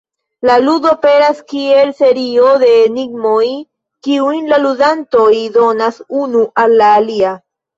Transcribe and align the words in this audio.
Ludo 0.67 0.87
aperas 0.91 1.41
kiel 1.51 1.91
serio 1.99 2.47
de 2.63 2.71
enigmoj, 2.87 3.43
kiujn 4.09 4.49
la 4.55 4.59
ludantoj 4.65 5.31
donas 5.61 6.01
unu 6.23 6.45
al 6.65 6.79
la 6.83 6.91
alia. 7.03 7.39